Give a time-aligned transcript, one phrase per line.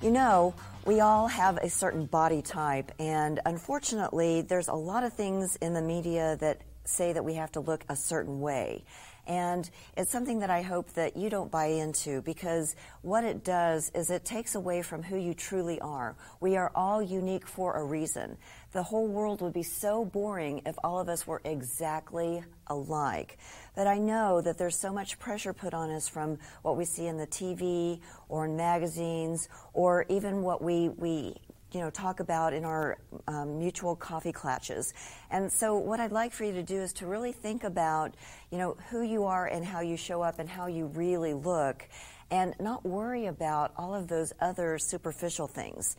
[0.00, 5.12] You know, we all have a certain body type, and unfortunately, there's a lot of
[5.12, 8.84] things in the media that say that we have to look a certain way.
[9.28, 13.92] And it's something that I hope that you don't buy into because what it does
[13.94, 16.16] is it takes away from who you truly are.
[16.40, 18.38] We are all unique for a reason.
[18.72, 23.36] The whole world would be so boring if all of us were exactly alike.
[23.76, 27.06] But I know that there's so much pressure put on us from what we see
[27.06, 28.00] in the TV
[28.30, 31.36] or in magazines or even what we, we
[31.72, 34.94] you know, talk about in our um, mutual coffee clatches.
[35.30, 38.14] And so what I'd like for you to do is to really think about,
[38.50, 41.86] you know, who you are and how you show up and how you really look
[42.30, 45.96] and not worry about all of those other superficial things.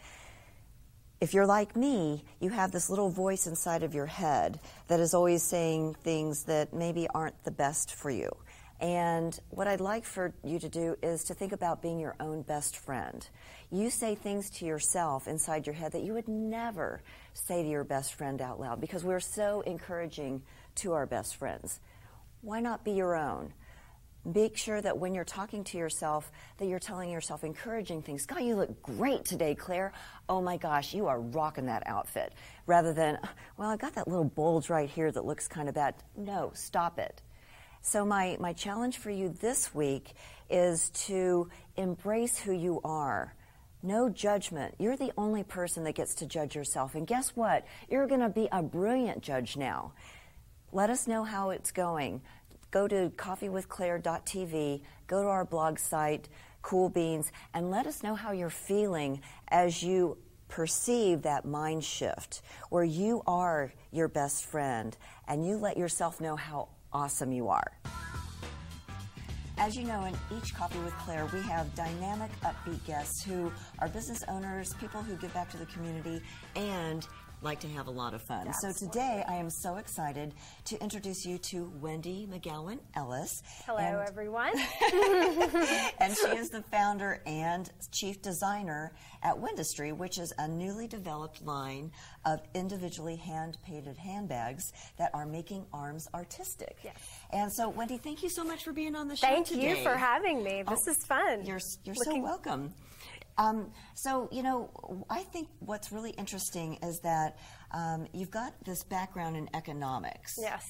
[1.21, 5.13] If you're like me, you have this little voice inside of your head that is
[5.13, 8.29] always saying things that maybe aren't the best for you.
[8.79, 12.43] And what I'd like for you to do is to think about being your own
[12.43, 13.27] best friend.
[13.71, 17.01] You say things to yourself inside your head that you would never
[17.33, 20.43] say to your best friend out loud because we're so encouraging
[20.75, 21.81] to our best friends.
[22.41, 23.53] Why not be your own?
[24.23, 28.25] Make sure that when you're talking to yourself, that you're telling yourself encouraging things.
[28.25, 29.91] God, you look great today, Claire.
[30.27, 32.33] Oh my gosh, you are rocking that outfit.
[32.65, 33.17] Rather than,
[33.57, 35.95] well, I got that little bulge right here that looks kind of bad.
[36.15, 37.21] No, stop it.
[37.81, 40.13] So, my, my challenge for you this week
[40.49, 43.35] is to embrace who you are.
[43.81, 44.75] No judgment.
[44.77, 46.95] You're the only person that gets to judge yourself.
[46.95, 47.65] And guess what?
[47.89, 49.93] You're going to be a brilliant judge now.
[50.73, 52.21] Let us know how it's going.
[52.71, 56.27] Go to coffeewithclaire.tv, go to our blog site,
[56.61, 60.17] Cool Beans, and let us know how you're feeling as you
[60.49, 64.97] perceive that mind shift where you are your best friend
[65.27, 67.71] and you let yourself know how awesome you are.
[69.57, 73.89] As you know, in each Coffee with Claire, we have dynamic, upbeat guests who are
[73.89, 76.21] business owners, people who give back to the community,
[76.55, 77.05] and
[77.41, 78.47] like to have a lot of fun.
[78.47, 78.79] Absolutely.
[78.79, 80.33] So today, I am so excited
[80.65, 83.41] to introduce you to Wendi McGowan Ellis.
[83.65, 84.51] Hello, and, everyone.
[85.99, 88.91] and she is the founder and chief designer
[89.23, 91.91] at Windustry, which is a newly developed line
[92.25, 94.63] of individually hand painted handbags
[94.97, 96.77] that are making arms artistic.
[96.83, 96.97] Yes.
[97.31, 99.77] And so, Wendi, thank you so much for being on the show Thank today.
[99.77, 100.63] you for having me.
[100.67, 101.45] This Oh, is fun.
[101.45, 102.73] You're, you're Looking- so welcome.
[103.39, 107.39] Um, so, you know, I think what's really interesting is that
[107.71, 110.37] um, you've got this background in economics.
[110.39, 110.65] Yes.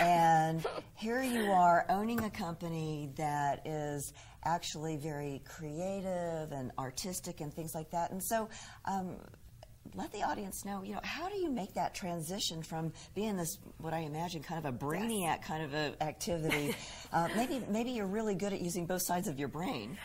[0.00, 4.12] and here you are owning a company that is
[4.44, 8.10] actually very creative and artistic and things like that.
[8.10, 8.48] And so,
[8.84, 9.16] um,
[9.94, 13.58] let the audience know, you know, how do you make that transition from being this,
[13.78, 16.74] what I imagine, kind of a brainiac kind of a activity?
[17.12, 19.96] uh, maybe, maybe you're really good at using both sides of your brain.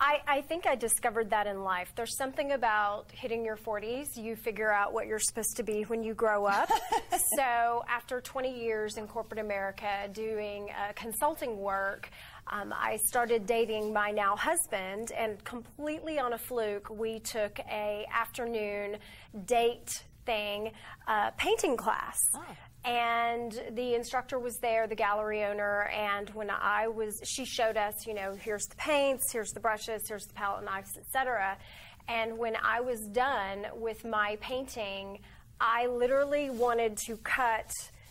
[0.00, 1.92] I, I think I discovered that in life.
[1.94, 4.16] There's something about hitting your 40s.
[4.16, 6.70] You figure out what you're supposed to be when you grow up.
[7.36, 12.10] so, after 20 years in corporate America doing uh, consulting work,
[12.48, 18.06] um, I started dating my now husband, and completely on a fluke, we took a
[18.12, 18.96] afternoon
[19.46, 20.72] date thing
[21.06, 22.18] uh, painting class.
[22.84, 28.06] And the instructor was there, the gallery owner, and when I was, she showed us,
[28.06, 31.56] you know, here's the paints, here's the brushes, here's the palette knives, etc.
[32.08, 35.20] And when I was done with my painting,
[35.60, 37.70] I literally wanted to cut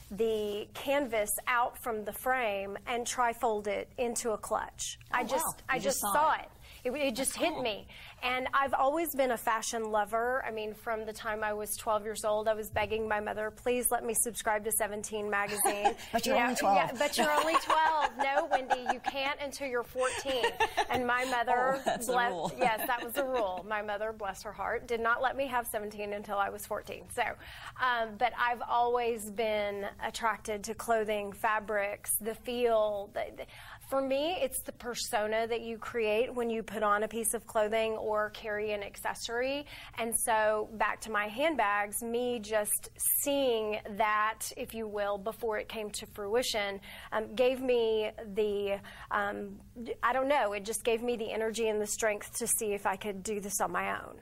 [0.09, 4.97] the canvas out from the frame and trifold it into a clutch.
[5.13, 5.53] Oh, I Oh, just, wow.
[5.69, 6.39] I just, just saw saw it.
[6.83, 6.91] it.
[6.91, 7.87] It, it just hit me.
[8.23, 10.43] And I've always been a fashion lover.
[10.47, 13.51] I mean, from the time I was 12 years old, I was begging my mother,
[13.51, 15.93] please let me subscribe to 17 magazine.
[16.13, 16.75] But You you're know, only 12.
[16.77, 18.11] Yeah, but you're only 12.
[18.19, 20.43] no, Wendi, you can't until you're 14.
[20.89, 22.51] And my mother, Oh, that's a bless- rule.
[22.59, 23.65] yes, that was a rule.
[23.67, 27.03] My mother, bless her heart, did not let me have 17 until I was 14.
[27.13, 33.09] So, um, but I've always been attracted to clothing, fabrics, the feel.
[33.13, 33.45] The, the,
[33.89, 37.45] For me, it's the persona that you create when you put on a piece of
[37.45, 39.65] clothing or carry an accessory.
[39.99, 42.89] And so, back to my handbags, me just
[43.21, 46.79] seeing that, if you will, before it came to fruition,
[47.11, 48.79] um, gave me the,
[49.11, 49.59] um,
[50.01, 52.85] I don't know, it just gave me the energy and the strength to see if
[52.87, 54.19] I could do this on my own.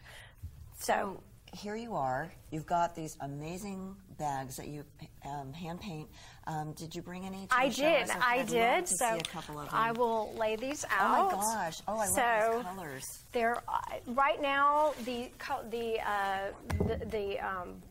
[0.79, 1.21] So,
[1.53, 2.31] here you are.
[2.49, 4.83] You've got these amazing bags that you
[5.25, 6.07] um, hand paint.
[6.47, 7.47] Um, did you bring any?
[7.47, 8.09] To I did.
[8.09, 8.81] I I'd did.
[8.81, 9.75] love so see a couple of them.
[9.75, 11.33] I will lay these out.
[11.33, 11.81] Oh my gosh!
[11.87, 13.03] Oh, I love so these colors.
[13.31, 15.29] They're uh, right now the
[15.69, 16.51] the uh,
[16.87, 17.81] the, the um,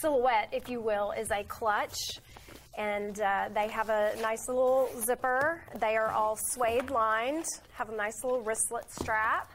[0.00, 1.98] silhouette, if you will, is a clutch.
[2.78, 5.62] And uh, they have a nice little zipper.
[5.78, 7.44] They are all suede lined,
[7.74, 9.52] have a nice little wristlet strap.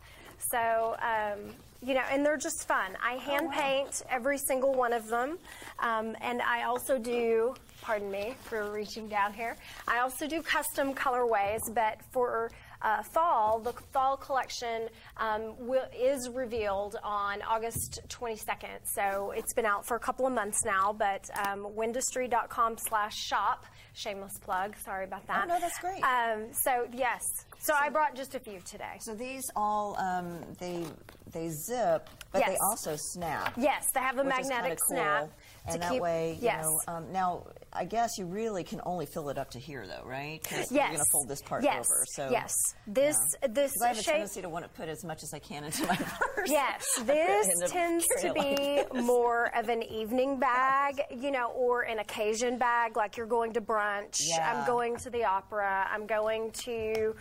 [0.52, 2.98] So, um, you know, and they're just fun.
[3.04, 5.38] I hand paint every single one of them.
[5.80, 9.56] Um, and I also do, pardon me for reaching down here,
[9.88, 12.52] I also do custom colorways, but for
[12.82, 18.80] uh, fall, the fall collection um, will, is revealed on August 22nd.
[18.84, 23.66] So it's been out for a couple of months now, but um, windustry.com slash shop,
[23.94, 25.46] shameless plug, sorry about that.
[25.46, 26.04] Oh, no, that's great.
[26.04, 27.22] Um, so, yes.
[27.60, 28.98] So, I brought just a few today.
[29.00, 30.86] So these all um, they
[31.34, 33.54] they zip, but they also snap.
[33.58, 34.96] Yes, they have a magnetic kinda cool.
[34.98, 35.30] snap
[35.66, 36.64] And to that keep- way, you yes.
[36.64, 36.80] know.
[36.88, 37.44] Um, now,
[37.78, 40.40] I guess you really can only fill it up to here, though, right?
[40.52, 40.72] Yes.
[40.72, 41.86] You're going to fold this part Yes.
[41.90, 42.06] over.
[42.08, 42.54] So Yes.
[42.88, 43.72] This- this.
[43.84, 45.96] I have a tendency to want to put as much as I can into my
[46.36, 46.50] purse.
[46.50, 48.40] Yes, this tends to be
[48.84, 53.54] like more of an evening bag, you know, or an occasion bag, like you're going
[53.54, 54.22] to brunch.
[54.28, 54.54] Yeah.
[54.62, 55.88] I'm going to the opera.
[55.92, 57.16] I'm going to,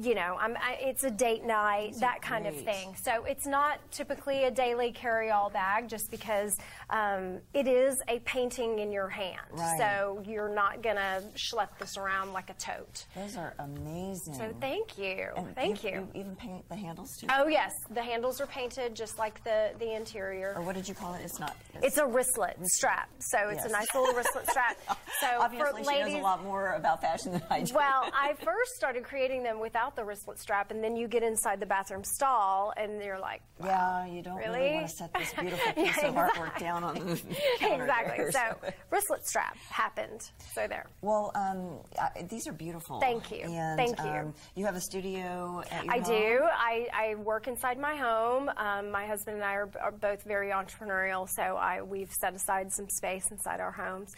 [0.00, 0.56] you know, I'm.
[0.56, 2.94] I, it's a date night, These that kind of thing.
[3.02, 6.56] So it's not typically a daily carry-all bag, just because
[6.90, 9.36] um, it is a painting in your hand.
[9.52, 9.78] Right.
[9.78, 13.06] So you're not gonna schlep this around like a tote.
[13.14, 14.34] Those are amazing.
[14.34, 15.90] So thank you, And thank you.
[15.90, 17.26] You even paint the handles too.
[17.30, 20.54] Oh yes, the handles are painted just like the the interior.
[20.56, 21.20] Or what did you call it?
[21.24, 21.56] It's not.
[21.82, 23.66] It's a wristlet strap, so it's Yes.
[23.66, 24.76] a nice little wristlet strap.
[25.20, 27.72] So Obviously, for she knows a lot more about fashion than I do.
[27.76, 31.60] well, I first started creating them without the wristlet strap, and then you get inside
[31.60, 34.74] the bathroom stall, and you're like, yeah, you don't really, Really?
[34.74, 37.12] want to set this beautiful piece Yeah, of artwork down on the
[37.60, 38.16] exactly.
[38.16, 38.56] there, So
[38.90, 40.28] wristlet strap happened.
[40.54, 40.86] So there.
[41.00, 43.00] Well, um, I, these are beautiful.
[43.00, 43.44] Thank you.
[43.44, 44.04] And, Thank you.
[44.10, 46.02] Um, you have a studio I home?
[46.04, 46.40] do.
[46.42, 48.50] I, I work inside my home.
[48.56, 52.72] Um, my husband and I are, are both very entrepreneurial, so I we've set aside
[52.72, 54.12] some space inside our homes,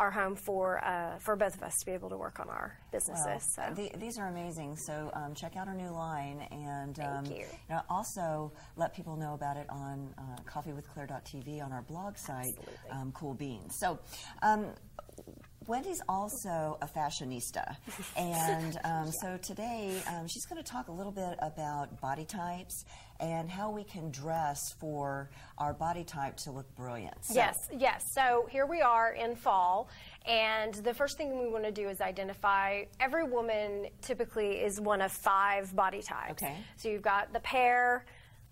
[0.00, 2.78] our home for uh, for both of us to be able to work on our
[2.90, 3.54] businesses.
[3.56, 3.74] Well, so.
[3.74, 4.76] the- these are amazing.
[4.76, 7.44] So um, check out our new line and um, you.
[7.68, 12.54] know, also let people know about it on uh, coffeewithclaire.tv on our blog site,
[12.90, 13.76] um, Cool Beans.
[13.78, 13.98] So.
[14.42, 14.66] Um,
[15.66, 17.76] Wendi's also a fashionista,
[18.16, 22.84] and um, so today um, she's going to talk a little bit about body types
[23.20, 27.14] and how we can dress for our body type to look brilliant.
[27.24, 28.02] So- Yes, yes.
[28.14, 29.88] So here we are in fall,
[30.26, 35.02] and the first thing we want to do is identify every woman typically is one
[35.02, 36.42] of five body types.
[36.42, 36.56] Okay.
[36.76, 38.06] So you've got the pear,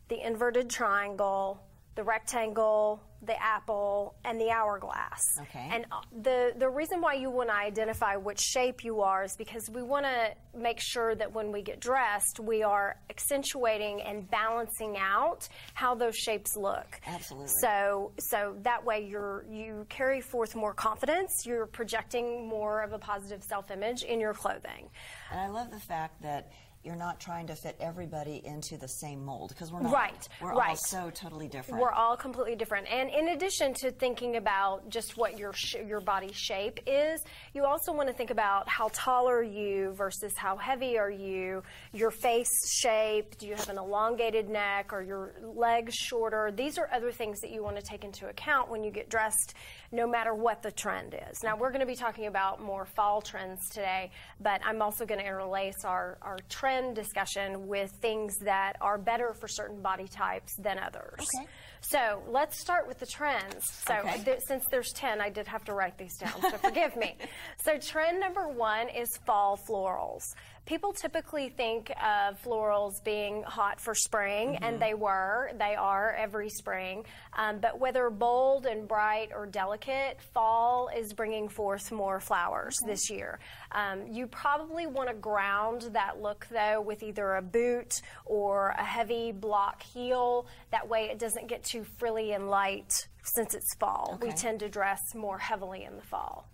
[0.09, 1.63] the inverted triangle,
[1.95, 5.21] the rectangle, the apple, and the hourglass.
[5.43, 5.69] Okay.
[5.73, 9.35] And uh, the the reason why you want to identify which shape you are is
[9.37, 14.31] because we want to make sure that when we get dressed, we are accentuating and
[14.31, 17.01] balancing out how those shapes look.
[17.07, 17.49] Absolutely.
[17.61, 21.45] So so that way you're you carry forth more confidence.
[21.45, 24.89] You're projecting more of a positive self-image in your clothing.
[25.31, 26.51] And I love the fact that
[26.85, 29.93] you're not trying to fit everybody into the same mold because we're not.
[29.93, 30.79] Right, We're all right.
[30.79, 31.81] so totally different.
[31.81, 32.87] We're all completely different.
[32.91, 37.21] And in addition to thinking about just what your sh- your body shape is,
[37.53, 41.63] you also want to think about how tall are you versus how heavy are you,
[41.93, 42.49] your face
[42.81, 46.53] shape, do you have an elongated neck or your legs shorter?
[46.55, 49.55] These are other things that you want to take into account when you get dressed
[49.91, 51.43] no matter what the trend is.
[51.43, 54.11] Now we're going to be talking about more fall trends today,
[54.41, 56.39] but I'm also going to interlace our our
[56.69, 61.15] trend discussion with things that are better for certain body types than others.
[61.21, 61.47] Okay.
[61.81, 63.65] So let's start with the trends.
[63.87, 64.23] So Okay.
[64.25, 67.17] th- since there's 10, I did have to write these down, so forgive me.
[67.65, 70.23] So trend number one is fall florals.
[70.69, 74.65] People typically think of florals being hot for spring, Mm-hmm.
[74.65, 75.51] and they were.
[75.59, 77.07] They are every spring.
[77.33, 83.09] Um, but whether bold and bright or delicate, fall is bringing forth more flowers this
[83.09, 83.39] year.
[83.73, 88.85] Um, you probably want to ground that look, though, with either a boot or a
[88.85, 90.47] heavy block heel.
[90.71, 94.19] That way it doesn't get too frilly and light since it's fall.
[94.21, 96.47] We tend to dress more heavily in the fall.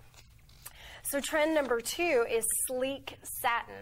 [1.10, 3.74] So trend number two is sleek satin.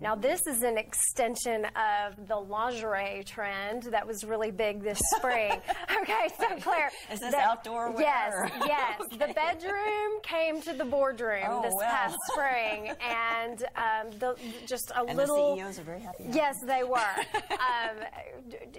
[0.00, 5.52] Now this is an extension of the lingerie trend that was really big this spring.
[6.00, 9.00] okay, so Claire, Is this the- outdoor wear Yes, yes.
[9.12, 9.26] Okay.
[9.26, 11.90] The bedroom came to the boardroom Oh, this well.
[11.90, 14.36] past spring, and um, the,
[14.66, 15.54] just a And little.
[15.56, 16.24] the CEOs are very happy.
[16.30, 16.98] Yes, they were.
[17.50, 17.96] um,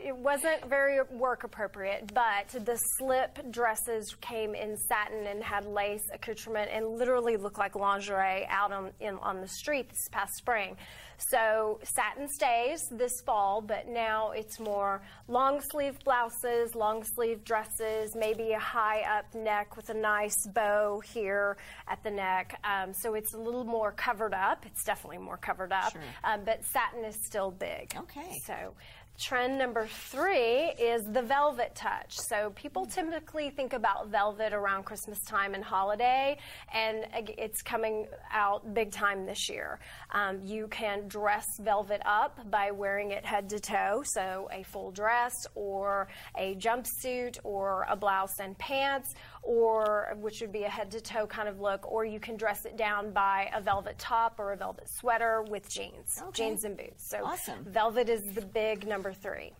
[0.03, 6.03] it wasn't very work appropriate, but the slip dresses came in satin and had lace
[6.13, 10.77] accoutrement and literally looked like lingerie out on in, on the street this past spring.
[11.17, 18.15] So satin stays this fall, but now it's more long sleeve blouses, long sleeve dresses,
[18.15, 22.59] maybe a high up neck with a nice bow here at the neck.
[22.63, 24.65] Um, so it's a little more covered up.
[24.65, 26.01] It's definitely more covered up, Sure.
[26.23, 27.93] um, but satin is still big.
[27.97, 28.39] Okay.
[28.45, 28.73] So.
[29.19, 32.17] Trend number three is the velvet touch.
[32.17, 36.37] So people typically think about velvet around Christmas time and holiday,
[36.73, 37.05] and
[37.37, 39.79] it's coming out big time this year.
[40.11, 44.91] Um, you can dress velvet up by wearing it head to toe, so a full
[44.91, 49.13] dress or a jumpsuit or a blouse and pants,
[49.43, 52.65] or which would be a head to toe kind of look, or you can dress
[52.65, 56.31] it down by a velvet top or a velvet sweater with jeans, Okay.
[56.47, 57.09] jeans and boots.
[57.09, 57.63] So Awesome.
[57.65, 59.53] velvet is the big number three.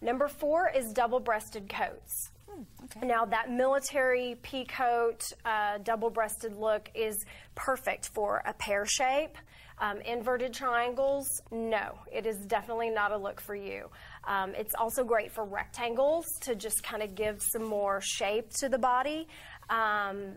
[0.00, 2.30] Number four is double-breasted coats.
[2.84, 3.06] okay.
[3.06, 7.24] Now that military pea coat, uh, double-breasted look is
[7.54, 9.36] perfect for a pear shape.
[9.78, 13.88] Um, inverted triangles, no, it is definitely not a look for you.
[14.24, 18.68] Um, it's also great for rectangles to just kind of give some more shape to
[18.68, 19.28] the body.
[19.68, 20.34] Um,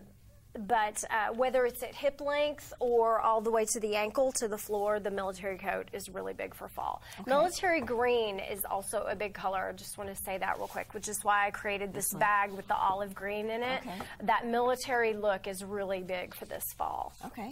[0.56, 4.46] but uh, whether it's at hip length or all the way to the ankle to
[4.46, 7.02] the floor, the military coat is really big for fall.
[7.26, 9.70] Military green is also a big color.
[9.70, 12.52] I just want to say that real quick, which is why I created this bag
[12.52, 13.80] with the olive green in it.
[13.80, 13.98] Okay.
[14.22, 17.12] That military look is really big for this fall.
[17.26, 17.50] Okay.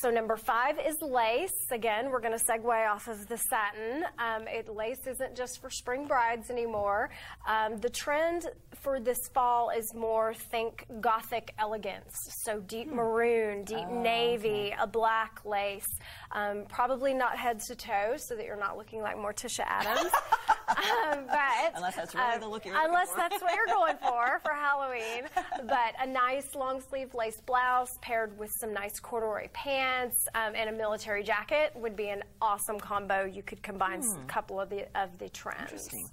[0.00, 1.50] So number five is lace.
[1.72, 4.04] Again, we're going to segue off of the satin.
[4.16, 7.10] Um, it, lace isn't just for spring brides anymore.
[7.48, 8.46] Um, the trend
[8.80, 12.14] for this fall is more think gothic elegance.
[12.44, 15.88] So deep maroon, deep navy, a black lace.
[16.32, 20.12] Um, probably not head to toe, so that you're not looking like Morticia Addams.
[20.68, 24.40] um, but Unless that's really um, the look you're unless that's what you're going for
[24.42, 25.28] for Halloween.
[25.34, 30.68] But a nice long sleeve lace blouse paired with some nice corduroy pants um, and
[30.68, 33.24] a military jacket would be an awesome combo.
[33.24, 35.62] You could combine a couple of the of the trends.
[35.62, 36.10] Interesting.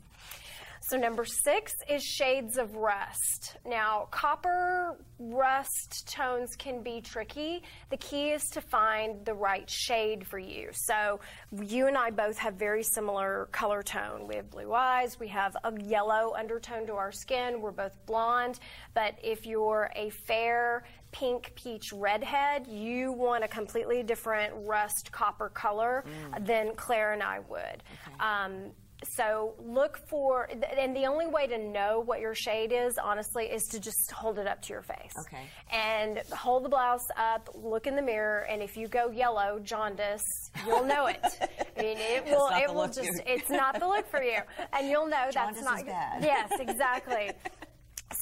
[0.87, 3.57] So number six is shades of rust.
[3.65, 7.63] Now, copper rust tones can be tricky.
[7.89, 10.69] The key is to find the right shade for you.
[10.73, 14.27] So you and I both have very similar color tone.
[14.27, 15.19] We have blue eyes.
[15.19, 17.61] We have a yellow undertone to our skin.
[17.61, 18.59] We're both blonde.
[18.93, 25.49] But if you're a fair pink peach redhead, you want a completely different rust copper
[25.49, 26.05] color
[26.41, 27.81] than Claire and I would.
[28.19, 28.71] Um,
[29.15, 33.63] so look for, and the only way to know what your shade is, honestly, is
[33.71, 35.13] to just hold it up to your face.
[35.19, 35.43] Okay.
[35.71, 40.51] And hold the blouse up, look in the mirror, and if you go yellow, jaundice,
[40.65, 41.19] you'll know it.
[41.77, 42.49] I mean, it will.
[42.53, 43.21] It will just.
[43.25, 44.39] It's not the look for you,
[44.73, 46.23] and you'll know Jaundice that's not is bad.
[46.23, 47.31] Yes, exactly.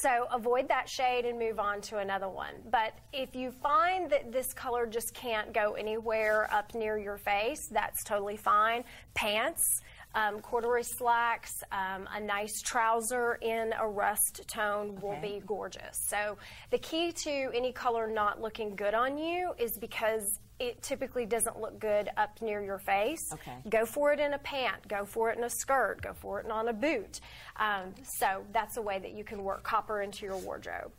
[0.01, 2.53] So avoid that shade and move on to another one.
[2.69, 7.67] But if you find that this color just can't go anywhere up near your face,
[7.69, 8.85] that's totally fine.
[9.13, 9.81] Pants,
[10.15, 15.39] um, corduroy slacks, um, a nice trouser in a rust tone will Okay.
[15.39, 15.97] be gorgeous.
[16.07, 16.37] So
[16.69, 21.59] the key to any color not looking good on you is because it typically doesn't
[21.59, 23.19] look good up near your face.
[23.33, 23.57] Okay.
[23.69, 24.87] Go for it in a pant.
[24.87, 26.01] Go for it in a skirt.
[26.01, 27.19] Go for it on a boot.
[27.57, 30.91] Um, so that's a way that you can work copper into your wardrobe.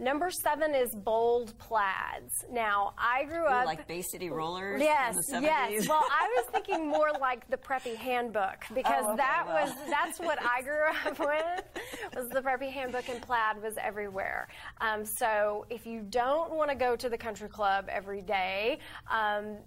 [0.00, 2.46] Number seven is bold plaids.
[2.50, 5.70] Now, I grew Ooh, up like Bay City Rollers Yes, in the 70s.
[5.70, 5.88] yes.
[5.88, 9.66] Well, I was thinking more like the preppy handbook because Oh, okay, that well.
[9.66, 11.84] was that's what I grew up with.
[12.16, 14.48] Was the preppy handbook and plaid was everywhere.
[14.80, 18.78] Um, so if you don't want to go to the country club every day.
[19.10, 19.58] Um,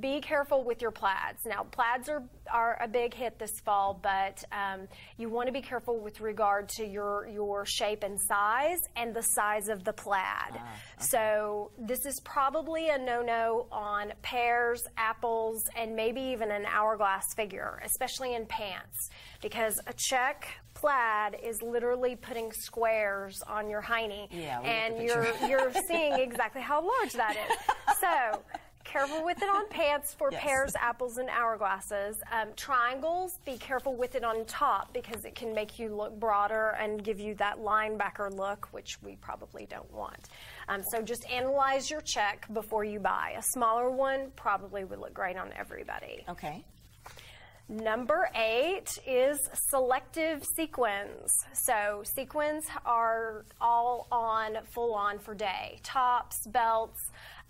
[0.00, 1.44] be careful with your plaids.
[1.44, 2.22] Now, plaids are,
[2.52, 4.86] are a big hit this fall, but um,
[5.18, 9.22] you want to be careful with regard to your, your shape and size and the
[9.22, 10.60] size of the plaid.
[10.98, 17.24] So, this is probably a no no on pears, apples, and maybe even an hourglass
[17.34, 19.10] figure, especially in pants,
[19.40, 25.72] because a check plaid is literally putting squares on your hiney, Yeah, and you're you're
[25.88, 27.56] seeing exactly how large that is.
[28.00, 28.42] So
[28.92, 30.42] careful with it on pants for Yes.
[30.42, 32.14] pears, apples, and hourglasses.
[32.30, 36.70] Um, triangles, be careful with it on top because it can make you look broader
[36.78, 40.28] and give you that linebacker look, which we probably don't want.
[40.68, 43.34] Um, so just analyze your check before you buy.
[43.38, 46.24] A smaller one probably would look great on everybody.
[46.28, 46.64] Okay.
[47.68, 49.38] Number eight is
[49.70, 51.30] selective sequins.
[51.54, 55.78] So sequins are all on, full on for day.
[55.82, 57.00] Tops, belts.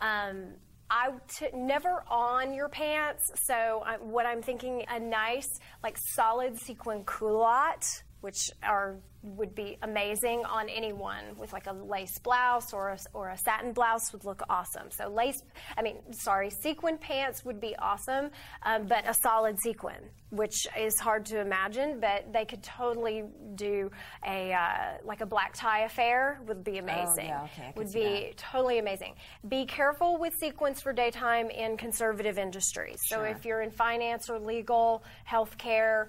[0.00, 0.54] Um,
[0.94, 3.32] I t- never on your pants.
[3.46, 9.78] So I, what I'm thinking, a nice like solid sequin culotte, which are would be
[9.82, 14.24] amazing on anyone with like a lace blouse or a, or a satin blouse would
[14.24, 14.90] look awesome.
[14.90, 15.42] So lace,
[15.76, 18.30] I mean, sorry, sequin pants would be awesome,
[18.64, 23.22] um, but a solid sequin, which is hard to imagine, but they could totally
[23.54, 23.90] do
[24.26, 27.30] a uh, like a black tie affair would be amazing.
[27.32, 29.14] Oh, yeah, okay, would be totally amazing.
[29.48, 32.98] Be careful with sequins for daytime in conservative industries.
[33.06, 36.08] So if you're in finance or legal, healthcare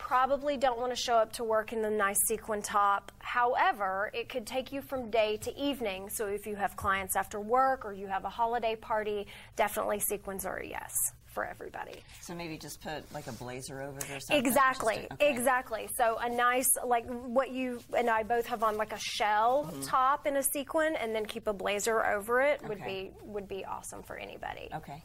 [0.00, 3.12] probably don't want to show up to work in the nice sequin top.
[3.18, 6.08] However, it could take you from day to evening.
[6.08, 9.26] So if you have clients after work or you have a holiday party,
[9.56, 10.94] definitely sequins are a yes
[11.26, 12.00] for everybody.
[12.22, 14.44] So maybe just put like a blazer over it or something.
[14.44, 15.30] Exactly, to- okay.
[15.30, 15.88] exactly.
[15.96, 19.82] So a nice, like what you and I both have on, like a shell mm-hmm.
[19.82, 23.64] top in a sequin, and then keep a blazer over it would be would be
[23.64, 24.70] awesome for anybody.
[24.74, 25.02] Okay.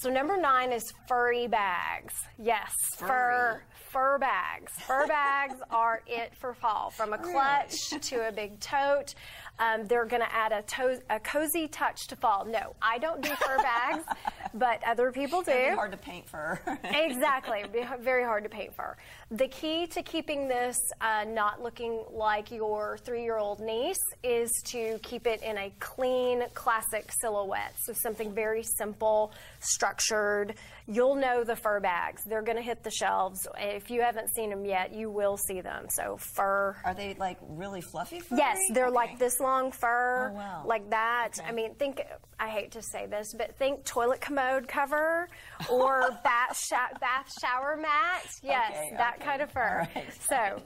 [0.00, 2.14] So number nine is furry bags.
[2.38, 4.72] Yes, fur fur bags.
[4.86, 6.88] Fur bags are it for fall.
[6.88, 9.14] From a oh, clutch to a big tote,
[9.58, 12.44] um, they're going to add a, to- a cozy touch to fall.
[12.46, 14.04] No, I don't do fur bags,
[14.54, 15.50] but other people do.
[15.50, 16.58] It'd be hard to paint fur.
[16.84, 17.64] exactly.
[18.00, 18.96] Very hard to paint fur.
[19.30, 24.50] The key to keeping this uh, not looking like your three year old niece is
[24.66, 27.74] to keep it in a clean, classic silhouette.
[27.84, 30.54] So something very simple, structured.
[30.92, 32.22] You'll know the fur bags.
[32.24, 33.46] They're going to hit the shelves.
[33.58, 35.86] If you haven't seen them yet, you will see them.
[35.88, 36.76] So fur.
[36.84, 38.36] Are they like really fluffy fur?
[38.36, 40.62] Yes, they're like this long fur, Oh, wow.
[40.66, 41.30] like that.
[41.38, 41.48] Okay.
[41.48, 42.00] I mean, think.
[42.42, 45.28] I hate to say this, but think toilet commode cover
[45.70, 48.26] or bath sho- bath shower mat.
[48.42, 49.24] Yes, Okay, that okay.
[49.26, 49.86] kind of fur.
[49.94, 50.06] Right.
[50.26, 50.62] So,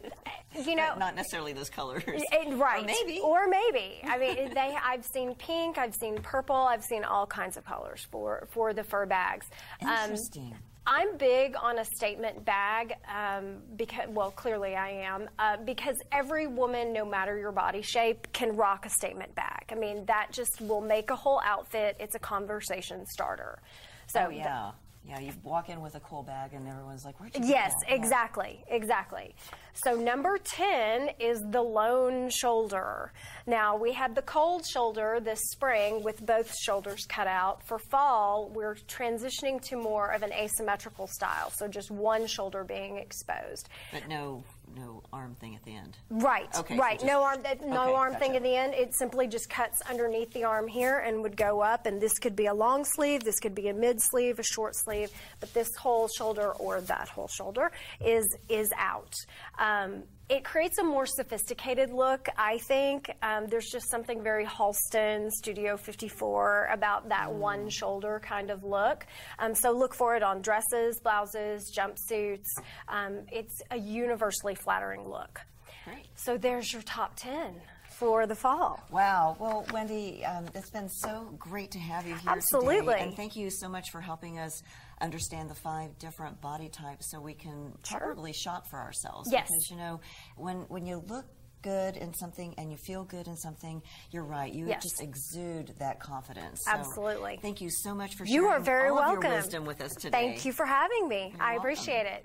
[0.62, 2.04] you know, Not necessarily those colors.
[2.06, 2.82] it- right?
[2.82, 3.20] Or maybe.
[3.20, 4.00] Or maybe.
[4.04, 4.76] I mean, they.
[4.84, 5.76] I've seen pink.
[5.76, 6.54] I've seen purple.
[6.54, 9.46] I've seen all kinds of colors for for the fur bags.
[9.82, 10.56] Um, Interesting.
[10.86, 16.46] I'm big on a statement bag um, because, well, clearly I am, uh, because every
[16.46, 19.64] woman, no matter your body shape, can rock a statement bag.
[19.70, 21.96] I mean, that just will make a whole outfit.
[21.98, 23.60] It's a conversation starter.
[24.08, 24.72] So oh yeah.
[25.06, 27.72] Yeah, you walk in with a cool bag and everyone's like, "Where'd you get Yes,
[27.80, 27.96] that?" Yeah.
[27.96, 29.34] exactly, exactly.
[29.74, 33.12] So number 10 is the lone shoulder.
[33.46, 37.62] Now, we had the cold shoulder this spring with both shoulders cut out.
[37.66, 42.96] For fall, we're transitioning to more of an asymmetrical style, so just one shoulder being
[42.96, 43.68] exposed.
[43.92, 44.42] But no,
[44.76, 45.96] no arm thing at the end.
[46.10, 46.94] Right, Okay, so right.
[46.98, 48.74] just- no arm, that- no okay, arm thing at the end.
[48.74, 51.86] It simply just cuts underneath the arm here and would go up.
[51.86, 54.74] And this could be a long sleeve, this could be a mid sleeve, a short
[54.76, 55.10] sleeve.
[55.40, 59.14] But this whole shoulder or that whole shoulder is is out.
[59.58, 63.10] Um, it creates a more sophisticated look, I think.
[63.22, 67.34] Um, there's just something very Halston Studio 54 about that Mm.
[67.38, 69.06] one shoulder kind of look.
[69.38, 72.46] Um, so look for it on dresses, blouses, jumpsuits.
[72.88, 75.40] Um, it's a universally flattering look.
[75.84, 76.06] Great.
[76.14, 77.60] So there's your top 10
[77.90, 78.82] for the fall.
[78.90, 79.36] Wow.
[79.38, 82.94] Well, Wendi, um, it's been so great to have you here Absolutely.
[82.94, 83.04] today.
[83.04, 84.62] And thank you so much for helping us
[85.04, 89.28] understand the five different body types so we can properly shop for ourselves.
[89.30, 89.46] Yes.
[89.48, 90.00] Because, you know,
[90.36, 91.26] when, when you look
[91.62, 94.52] good in something and you feel good in something, you're right.
[94.52, 94.82] You Yes.
[94.82, 96.62] just exude that confidence.
[96.64, 97.38] So Absolutely.
[97.40, 99.22] Thank you so much for You sharing are very all welcome.
[99.30, 100.10] your wisdom with us today.
[100.28, 101.34] Thank you for having me.
[101.40, 101.58] I welcome.
[101.60, 102.24] appreciate it.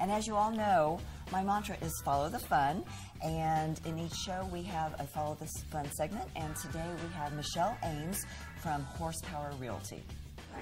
[0.00, 0.98] And as you all know,
[1.30, 2.82] my mantra is follow the fun.
[3.22, 6.28] And in each show, we have a follow the fun segment.
[6.36, 8.24] And today we have Michelle Ames
[8.62, 10.02] from Horsepower Realty.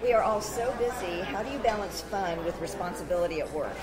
[0.03, 1.21] We are all so busy.
[1.23, 3.77] How do you balance fun with responsibility at work?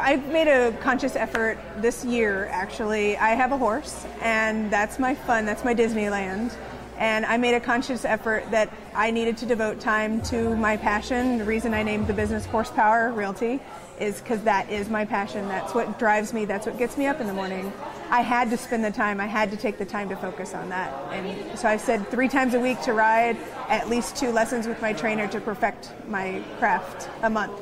[0.00, 3.18] I've made a conscious effort this year, actually.
[3.18, 6.54] I have a horse, and that's my fun, that's my Disneyland.
[6.96, 11.38] And I made a conscious effort that I needed to devote time to my passion.
[11.38, 13.60] The reason I named the business Horsepower Realty
[14.02, 15.46] is because that is my passion.
[15.46, 17.72] That's what drives me, that's what gets me up in the morning.
[18.10, 20.68] I had to spend the time, I had to take the time to focus on
[20.70, 20.92] that.
[21.12, 23.36] And so I said three times a week to ride,
[23.68, 27.56] at least two lessons with my trainer to perfect my craft a month.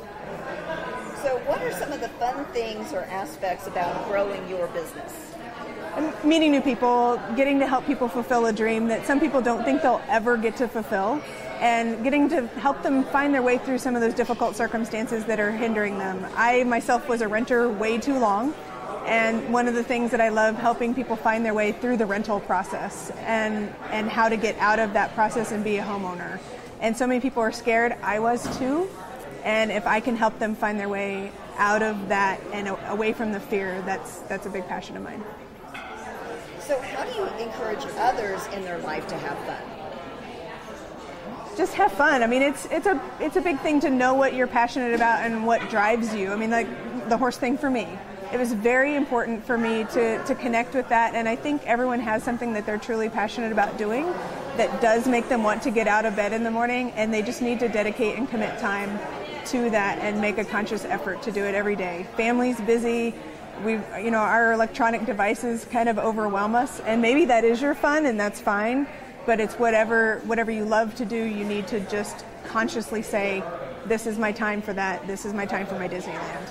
[1.23, 5.27] So, what are some of the fun things or aspects about growing your business?
[6.25, 9.83] meeting new people, getting to help people fulfill a dream that some people don't think
[9.83, 11.21] they'll ever get to fulfill.
[11.61, 15.39] And getting to help them find their way through some of those difficult circumstances that
[15.39, 16.27] are hindering them.
[16.35, 18.55] I myself was a renter way too long.
[19.07, 22.07] And one of the things that I love helping people find their way through the
[22.07, 26.39] rental process and, and how to get out of that process and be a homeowner.
[26.81, 27.95] And so many people are scared.
[28.03, 28.89] I was too.
[29.43, 33.33] And if I can help them find their way out of that and away from
[33.33, 35.23] the fear, that's that's a big passion of mine.
[36.61, 39.80] So, how do you encourage others in their life to have fun?
[41.61, 42.23] Just have fun.
[42.23, 45.27] I mean, it's it's a it's a big thing to know what you're passionate about
[45.27, 46.33] and what drives you.
[46.33, 46.67] I mean, like
[47.11, 47.87] the horse thing for me.
[48.33, 52.01] It was very important for me to, to connect with that, and I think everyone
[52.01, 54.07] has something that they're truly passionate about doing
[54.57, 57.21] that does make them want to get out of bed in the morning, and they
[57.21, 58.99] just need to dedicate and commit time
[59.49, 62.07] to that and make a conscious effort to do it every day.
[62.17, 63.15] Family's busy,
[63.67, 67.75] we you know our electronic devices kind of overwhelm us and maybe that is your
[67.75, 68.87] fun and that's fine
[69.27, 73.43] but it's whatever whatever you love to do you need to just consciously say
[73.87, 76.49] this is my time for that this is my time for my disneyland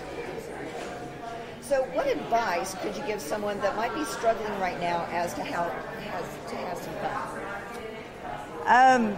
[1.61, 5.43] so what advice could you give someone that might be struggling right now as to
[5.43, 7.39] how has to have some fun
[8.65, 9.17] um,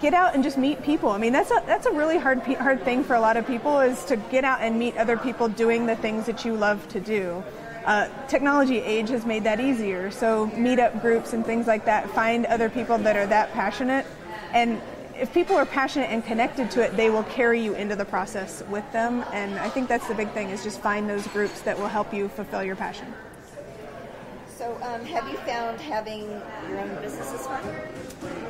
[0.00, 1.10] get out and just meet people.
[1.10, 3.80] I mean, that's a that's a really hard hard thing for a lot of people
[3.80, 7.00] is to get out and meet other people doing the things that you love to
[7.00, 7.42] do.
[7.84, 10.10] Uh, technology age has made that easier.
[10.10, 12.08] So meetup groups and things like that.
[12.10, 14.06] Find other people that are that passionate,
[14.52, 14.80] and
[15.18, 18.62] if people are passionate and connected to it, they will carry you into the process
[18.70, 19.24] with them.
[19.32, 22.12] And I think that's the big thing is just find those groups that will help
[22.12, 23.06] you fulfill your passion.
[24.56, 26.28] So, um, have you found having
[26.68, 27.64] your own business is fun?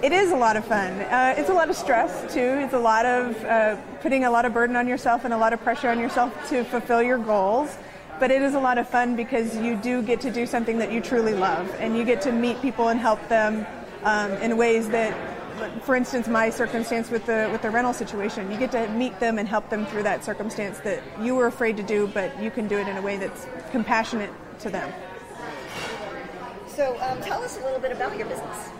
[0.03, 0.93] It is a lot of fun.
[0.93, 2.41] Uh, it's a lot of stress too.
[2.41, 5.53] It's a lot of uh, putting a lot of burden on yourself and a lot
[5.53, 7.75] of pressure on yourself to fulfill your goals.
[8.23, 10.93] But it is a lot of fun because you do get to do something that
[10.93, 13.67] you truly love, and you get to meet people and help them
[14.05, 15.13] um, in ways that
[15.83, 19.41] for instance, my circumstance with the with the rental situation, you get to meet them
[19.41, 22.69] and help them through that circumstance that you were afraid to do, but you can
[22.69, 24.31] do it in a way that's compassionate
[24.61, 24.89] to them.
[26.69, 28.71] So, um, tell us a little bit about your business.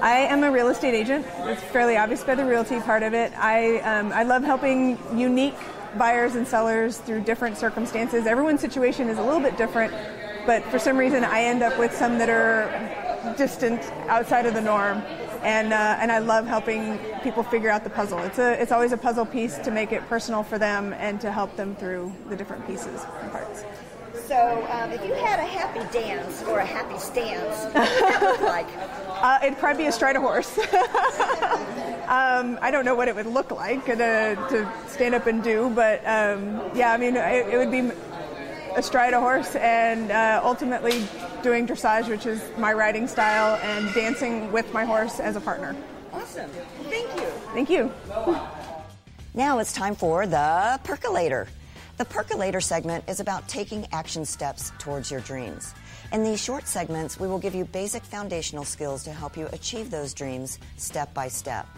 [0.00, 1.26] I am a real estate agent.
[1.40, 3.30] It's fairly obvious by the realty part of it.
[3.36, 5.58] I um, I love helping unique
[5.98, 8.26] buyers and sellers through different circumstances.
[8.26, 9.92] Everyone's situation is a little bit different,
[10.46, 14.60] but for some reason, I end up with some that are distant, outside of the
[14.60, 15.02] norm.
[15.42, 18.18] And, uh, and I love helping people figure out the puzzle.
[18.20, 21.32] It's, a, it's always a puzzle piece to make it personal for them and to
[21.32, 23.64] help them through the different pieces and parts.
[24.26, 28.22] So, um, if you had a happy dance or a happy stance, what would that
[28.22, 28.66] look like?
[29.08, 30.56] Uh, it'd probably be astride a horse.
[32.10, 35.70] um, I don't know what it would look like to, to stand up and do,
[35.70, 37.88] but um, yeah, I mean, it, it, would be
[38.74, 41.06] astride a horse and uh, ultimately
[41.44, 45.76] doing dressage, which is my riding style, and dancing with my horse as a partner.
[46.12, 46.50] Awesome.
[46.88, 47.28] Thank you.
[47.54, 47.92] Thank you.
[49.32, 51.46] Now it's time for the percolator.
[51.96, 55.74] The percolator segment is about taking action steps towards your dreams.
[56.12, 59.92] In these short segments, we will give you basic foundational skills to help you achieve
[59.92, 61.68] those dreams step by step.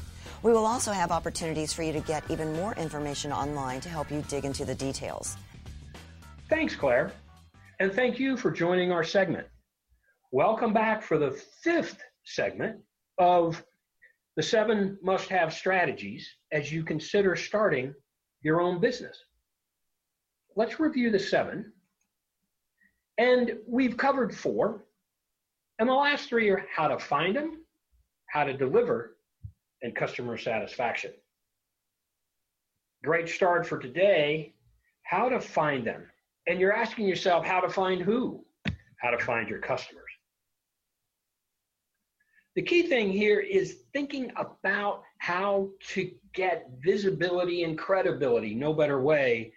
[0.42, 4.10] We will also have opportunities for you to get even more information online to help
[4.10, 5.36] you dig into the details.
[6.48, 7.12] Thanks, Claire.
[7.80, 9.46] And thank you for joining our segment.
[10.30, 11.30] Welcome back for the
[11.62, 12.80] fifth segment
[13.18, 13.62] of
[14.36, 17.94] the seven must have strategies as you consider starting
[18.42, 19.18] your own business
[20.56, 21.72] let's review the seven.
[23.18, 24.84] And we've covered four.
[25.78, 27.64] And the last three are how to find them,
[28.28, 29.11] how to deliver,
[29.82, 31.12] and customer satisfaction.
[33.04, 34.54] Great start for today.
[35.02, 36.06] How to find them.
[36.46, 38.44] And you're asking yourself how to find who?
[39.00, 40.02] How to find your customers.
[42.54, 48.54] The key thing here is thinking about how to get visibility and credibility.
[48.54, 49.52] No better way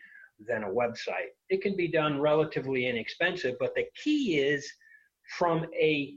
[0.47, 1.33] than a website.
[1.49, 4.69] It can be done relatively inexpensive, but the key is
[5.38, 6.15] from a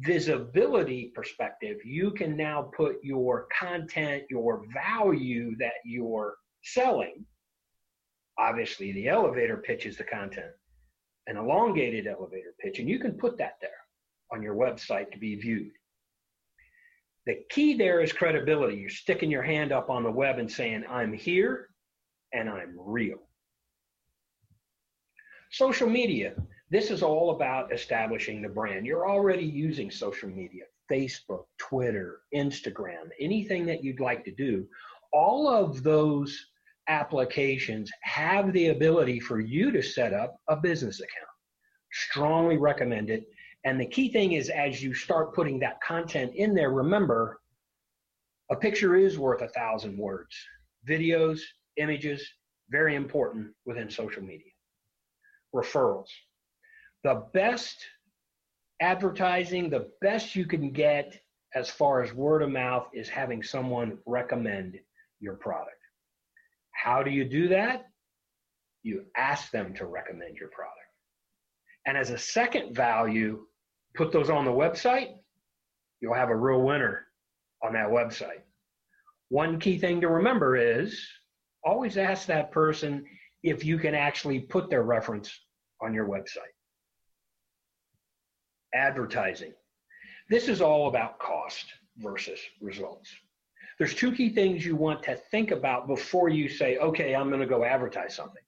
[0.00, 7.24] visibility perspective, you can now put your content, your value that you're selling.
[8.38, 10.52] Obviously, the elevator pitch is the content,
[11.26, 13.70] an elongated elevator pitch, and you can put that there
[14.32, 15.72] on your website to be viewed.
[17.26, 18.76] The key there is credibility.
[18.76, 21.68] You're sticking your hand up on the web and saying, I'm here
[22.32, 23.18] and I'm real.
[25.50, 26.34] Social media.
[26.70, 28.86] This is all about establishing the brand.
[28.86, 34.66] You're already using social media Facebook, Twitter, Instagram, anything that you'd like to do.
[35.12, 36.46] All of those
[36.88, 41.28] applications have the ability for you to set up a business account.
[41.92, 43.24] Strongly recommend it.
[43.64, 47.40] And the key thing is as you start putting that content in there, remember
[48.50, 50.34] A picture is worth a thousand words.
[50.88, 51.40] Videos,
[51.76, 52.26] images,
[52.70, 54.52] very important within social media.
[55.54, 56.08] Referrals.
[57.04, 57.76] The best
[58.80, 61.18] advertising, the best you can get
[61.54, 64.78] as far as word of mouth is having someone recommend
[65.20, 65.76] your product.
[66.72, 67.86] How do you do that?
[68.82, 70.74] You ask them to recommend your product.
[71.86, 73.46] And as a second value,
[73.94, 75.14] put those on the website,
[76.00, 77.06] you'll have a real winner
[77.64, 78.42] on that website.
[79.30, 81.06] One key thing to remember is
[81.64, 83.04] always ask that person
[83.42, 85.36] if you can actually put their reference
[85.82, 86.54] on your website.
[88.74, 89.52] Advertising.
[90.28, 91.64] This is all about cost
[91.98, 93.10] versus results.
[93.78, 97.40] There's two key things you want to think about before you say, okay, I'm going
[97.40, 98.42] to go advertise something.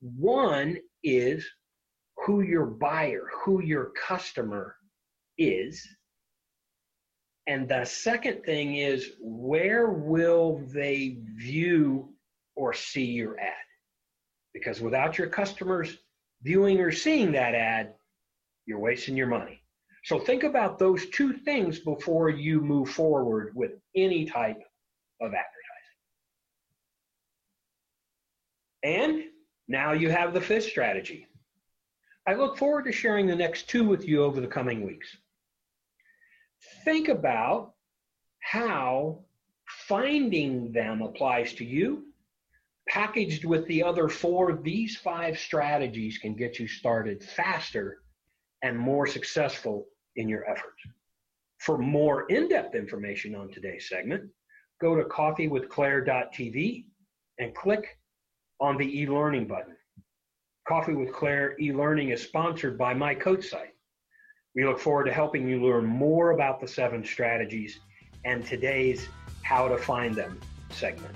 [0.00, 1.46] One is
[2.24, 4.76] who your buyer, who your customer
[5.38, 5.86] is.
[7.46, 12.14] And the second thing is where will they view
[12.56, 13.52] or see your ad?
[14.52, 15.96] Because without your customers
[16.42, 17.94] viewing or seeing that ad,
[18.70, 19.64] you're wasting your money.
[20.04, 24.62] So think about those two things before you move forward with any type
[25.20, 25.50] of advertising.
[28.84, 29.24] And
[29.66, 31.26] now you have the fifth strategy.
[32.28, 35.16] I look forward to sharing the next two with you over the coming weeks.
[36.84, 37.72] Think about
[38.38, 39.24] how
[39.88, 42.04] finding them applies to you.
[42.88, 47.99] Packaged with the other four, these five strategies can get you started faster
[48.62, 50.82] and more successful in your efforts.
[51.58, 54.30] For more in depth information on today's segment,
[54.80, 56.84] go to coffeewithclaire.tv
[57.38, 57.98] and click
[58.60, 59.76] on the e learning button.
[60.66, 63.74] Coffee with Claire e learning is sponsored by My Coach Site.
[64.54, 67.78] We look forward to helping you learn more about the seven strategies
[68.24, 69.08] and today's
[69.42, 71.14] How to Find Them segment.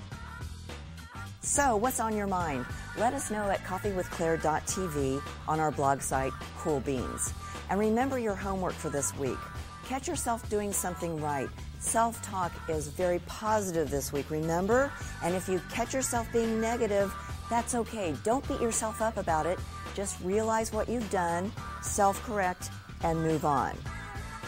[1.45, 2.65] So, what's on your mind?
[2.97, 7.31] Let us know at coffeewithclaire.tv on our blog site, Cool Beans.
[7.69, 9.37] And remember your homework for this week.
[9.85, 11.47] Catch yourself doing something right.
[11.79, 14.91] Self talk is very positive this week, remember?
[15.23, 17.13] And if you catch yourself being negative,
[17.47, 18.15] that's okay.
[18.23, 19.59] Don't beat yourself up about it.
[19.93, 21.51] Just realize what you've done,
[21.83, 22.71] self correct,
[23.03, 23.77] and move on.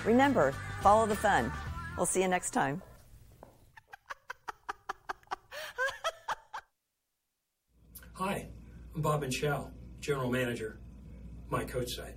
[0.04, 1.52] Remember, follow the fun.
[1.96, 2.82] We'll see you next time.
[8.20, 8.48] Hi,
[8.96, 10.80] I'm Bob Michelle, General Manager,
[11.52, 12.16] My Coach Site.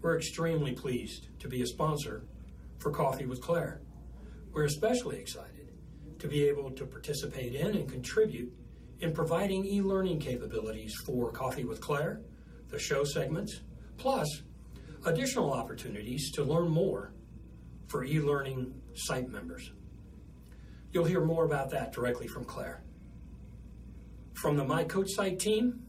[0.00, 2.24] We're extremely pleased to be a sponsor
[2.78, 3.80] for Coffee with Claire.
[4.52, 5.72] We're especially excited
[6.20, 8.52] to be able to participate in and contribute
[9.00, 12.20] in providing e learning capabilities for Coffee with Claire,
[12.68, 13.62] the show segments,
[13.96, 14.28] plus
[15.04, 17.12] additional opportunities to learn more
[17.88, 19.72] for e learning site members.
[20.92, 22.83] You'll hear more about that directly from Claire.
[24.34, 25.86] From the My Coach Site team,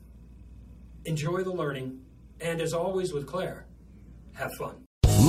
[1.04, 2.00] enjoy the learning,
[2.40, 3.66] and as always with Claire,
[4.34, 4.85] have fun.